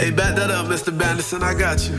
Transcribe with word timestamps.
Hey, 0.00 0.10
back 0.10 0.34
that 0.36 0.50
up, 0.50 0.64
Mr. 0.64 0.96
Banderson. 0.96 1.42
I 1.42 1.52
got 1.52 1.86
you. 1.86 1.96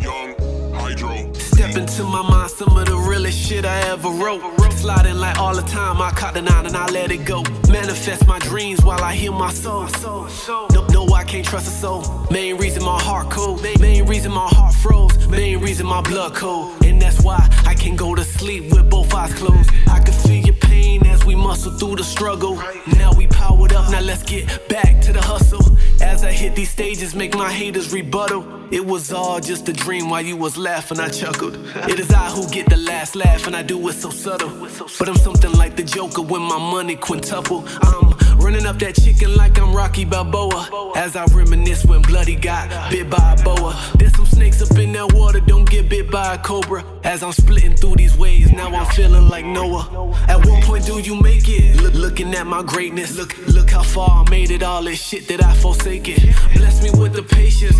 Young 0.00 0.32
Hydro. 0.72 1.32
Step 1.34 1.76
into 1.76 2.04
my 2.04 2.22
mind, 2.22 2.52
some 2.52 2.76
of 2.76 2.86
the 2.86 2.96
realest 2.96 3.36
shit 3.36 3.64
I 3.64 3.80
ever 3.88 4.10
wrote. 4.10 4.40
Sliding 4.74 5.16
like 5.16 5.36
all 5.40 5.56
the 5.56 5.62
time, 5.62 6.00
I 6.00 6.12
caught 6.12 6.34
the 6.34 6.42
nine 6.42 6.66
and 6.66 6.76
I 6.76 6.86
let 6.90 7.10
it 7.10 7.24
go. 7.24 7.42
Manifest 7.68 8.28
my 8.28 8.38
dreams 8.38 8.84
while 8.84 9.02
I 9.02 9.12
heal 9.12 9.32
my 9.32 9.50
soul. 9.50 9.88
No, 10.70 10.86
no, 10.86 11.12
I 11.12 11.24
can't 11.24 11.44
trust 11.44 11.66
a 11.66 11.70
soul. 11.70 12.04
Main 12.30 12.56
reason 12.56 12.84
my 12.84 13.00
heart 13.02 13.28
cold. 13.28 13.60
Main 13.80 14.06
reason 14.06 14.30
my 14.30 14.46
heart 14.46 14.72
froze. 14.76 15.26
Main 15.26 15.58
reason 15.58 15.84
my 15.84 16.00
blood 16.00 16.36
cold. 16.36 16.84
And 16.84 17.02
that's 17.02 17.20
why 17.24 17.40
I 17.66 17.74
can 17.74 17.96
go 17.96 18.14
to 18.14 18.22
sleep 18.22 18.70
with 18.70 18.88
both 18.88 19.12
eyes 19.12 19.34
closed. 19.34 19.68
I 19.88 19.98
can 19.98 20.14
feel 20.14 20.27
your 20.27 20.27
pain 20.27 20.27
muscle 21.58 21.78
through 21.78 21.96
the 21.96 22.04
struggle. 22.04 22.56
Now 22.96 23.12
we 23.16 23.26
powered 23.26 23.72
up, 23.72 23.90
now 23.90 24.00
let's 24.00 24.22
get 24.22 24.68
back 24.68 25.00
to 25.02 25.12
the 25.12 25.20
hustle. 25.20 25.64
As 26.00 26.22
I 26.22 26.30
hit 26.30 26.54
these 26.54 26.70
stages, 26.70 27.14
make 27.14 27.34
my 27.34 27.50
haters 27.50 27.92
rebuttal. 27.92 28.44
It 28.70 28.84
was 28.84 29.12
all 29.12 29.40
just 29.40 29.68
a 29.68 29.72
dream 29.72 30.10
while 30.10 30.22
you 30.22 30.36
was 30.36 30.56
laughing, 30.56 31.00
I 31.00 31.08
chuckled. 31.08 31.56
It 31.90 31.98
is 31.98 32.10
I 32.10 32.30
who 32.30 32.48
get 32.50 32.68
the 32.68 32.76
last 32.76 33.16
laugh, 33.16 33.46
and 33.46 33.56
I 33.56 33.62
do 33.62 33.88
it 33.88 33.94
so 33.94 34.10
subtle. 34.10 34.50
But 34.98 35.08
I'm 35.08 35.16
something 35.16 35.52
like 35.52 35.74
the 35.74 35.82
Joker 35.82 36.22
when 36.22 36.42
my 36.42 36.58
money 36.58 36.94
quintuple. 36.94 37.64
I'm 37.82 38.10
running 38.38 38.66
up 38.66 38.78
that 38.78 38.94
chicken 38.94 39.34
like 39.36 39.58
I'm 39.58 39.74
Rocky 39.74 40.04
Balboa. 40.04 40.92
As 40.96 41.16
I 41.16 41.24
reminisce 41.26 41.84
when 41.84 42.02
Bloody 42.02 42.36
got 42.36 42.68
bit 42.90 43.10
by 43.10 43.34
a 43.38 43.42
boa. 43.42 43.74
There's 43.98 44.14
some 44.14 44.26
snakes 44.26 44.62
up 44.62 44.78
in 44.78 44.92
that 44.92 45.12
water, 45.12 45.40
don't 45.40 45.68
get 45.68 45.77
cobra. 46.36 46.84
As 47.04 47.22
I'm 47.22 47.32
splitting 47.32 47.74
through 47.74 47.96
these 47.96 48.16
waves, 48.16 48.52
now 48.52 48.68
I'm 48.68 48.86
feeling 48.92 49.28
like 49.28 49.44
Noah. 49.44 50.14
At 50.28 50.44
what 50.44 50.62
point 50.64 50.84
do 50.84 50.98
you 51.00 51.20
make 51.20 51.48
it? 51.48 51.80
Look, 51.80 51.94
looking 51.94 52.34
at 52.34 52.46
my 52.46 52.62
greatness, 52.62 53.16
look, 53.16 53.36
look 53.48 53.70
how 53.70 53.82
far 53.82 54.24
I 54.26 54.30
made 54.30 54.50
it. 54.50 54.62
All 54.62 54.82
this 54.82 55.00
shit 55.00 55.26
that 55.28 55.42
I 55.42 55.54
forsaken. 55.54 56.34
Bless 56.54 56.82
me 56.82 56.90
with 57.00 57.14
the 57.14 57.22
patience, 57.22 57.78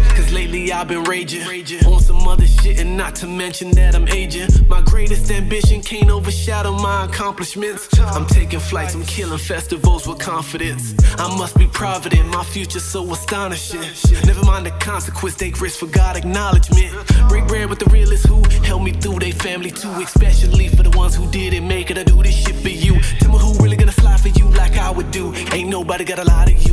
I've 0.72 0.86
been 0.86 1.05
raging 1.05 1.42
on 1.86 2.00
some 2.00 2.28
other 2.28 2.47
shit, 2.47 2.78
and 2.78 2.97
not 2.97 3.14
to 3.16 3.27
mention 3.27 3.70
that 3.72 3.94
I'm 3.94 4.06
aging. 4.08 4.48
My 4.69 4.83
greatest 4.83 5.30
ambition 5.30 5.80
can't 5.80 6.10
overshadow 6.10 6.72
my 6.72 7.06
accomplishments. 7.06 7.88
I'm 7.98 8.27
taking 8.27 8.60
flights, 8.60 8.94
I'm 8.94 9.05
killing 9.05 9.38
festivals 9.38 10.06
with 10.06 10.19
confidence. 10.19 10.94
I 11.16 11.34
must 11.38 11.56
be 11.56 11.66
provident, 11.69 12.28
my 12.28 12.44
future 12.44 12.80
so 12.80 13.10
astonishing. 13.12 13.80
Never 14.27 14.44
mind 14.44 14.66
the 14.66 14.70
consequence, 14.80 15.36
take 15.36 15.60
risks 15.60 15.78
for 15.78 15.86
God 15.86 16.16
acknowledgement. 16.16 16.92
Break 17.28 17.47
bread 17.47 17.70
with 17.70 17.78
the 17.78 17.86
realists 17.86 18.27
who 18.27 18.42
helped 18.62 18.84
me 18.84 18.92
through 18.92 19.20
they 19.20 19.32
family 19.32 19.70
too, 19.70 19.91
especially 20.03 20.69
for 20.69 20.82
the 20.82 20.97
ones 20.97 21.14
who 21.14 21.30
didn't 21.30 21.66
make 21.66 21.91
it. 21.91 21.98
I 21.98 22.05
do 22.05 22.22
this 22.22 22.36
shit 22.36 22.56
for 22.56 22.69
you. 22.69 23.00
Tell 23.20 23.32
me 23.32 23.38
who 23.38 23.55
really 23.62 23.77
gonna 23.77 23.92
slide 23.92 24.20
for 24.20 24.28
you 24.28 24.48
like 24.50 24.77
I 24.77 24.91
would 24.91 25.10
do. 25.10 25.34
Ain't 25.53 25.70
nobody 25.70 26.05
got 26.05 26.19
a 26.19 26.25
lie 26.25 26.44
to 26.47 26.53
you. 26.53 26.67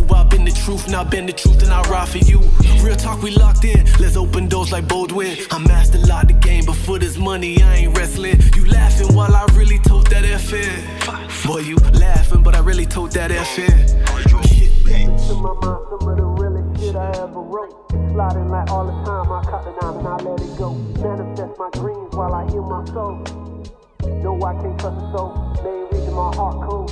The 0.55 0.61
truth, 0.71 0.93
I've 0.95 1.09
been 1.11 1.25
the 1.25 1.33
truth, 1.33 1.61
and 1.63 1.71
I 1.71 1.81
ride 1.89 2.07
for 2.07 2.17
you. 2.17 2.39
Real 2.81 2.95
talk, 2.95 3.21
we 3.21 3.31
locked 3.31 3.65
in. 3.65 3.85
Let's 3.99 4.15
open 4.15 4.47
doors 4.47 4.71
like 4.71 4.87
Baldwin. 4.87 5.37
I 5.51 5.59
mastered 5.59 6.07
lock 6.07 6.27
the 6.27 6.33
game, 6.33 6.63
but 6.65 6.75
for 6.75 6.97
this 6.97 7.17
money, 7.17 7.61
I 7.61 7.75
ain't 7.75 7.97
wrestling. 7.97 8.39
You 8.55 8.65
laughing 8.65 9.13
while 9.15 9.35
I 9.35 9.45
really 9.53 9.79
told 9.79 10.07
that 10.07 10.23
FN. 10.23 11.45
Boy, 11.45 11.59
you 11.59 11.75
laughing, 11.99 12.41
but 12.41 12.55
I 12.55 12.59
really 12.59 12.85
told 12.85 13.11
that 13.11 13.31
FN. 13.31 14.07
Hydro. 14.09 14.41
To 14.41 15.35
my 15.35 15.53
mind, 15.53 15.85
some 15.89 16.07
of 16.09 16.17
the 16.17 16.23
realest 16.23 16.81
shit 16.81 16.95
I 16.95 17.09
ever 17.09 17.41
wrote. 17.41 17.91
Sliding 17.91 18.49
like 18.49 18.69
all 18.71 18.85
the 18.85 18.93
time, 19.03 19.31
I 19.31 19.43
caught 19.43 19.65
the 19.65 19.71
nine 19.81 19.99
and 19.99 20.07
I 20.07 20.15
let 20.23 20.39
it 20.39 20.57
go. 20.57 20.73
Manifest 20.73 21.59
my 21.59 21.69
dreams 21.73 22.15
while 22.15 22.33
I 22.33 22.49
heal 22.49 22.63
my 22.63 22.85
soul. 22.85 23.23
No, 24.23 24.41
I 24.41 24.53
can't 24.61 24.79
trust 24.79 24.97
a 24.97 25.11
soul. 25.11 25.59
Main 25.63 25.87
reason 25.91 26.13
my 26.13 26.33
heart 26.33 26.69
cold. 26.69 26.91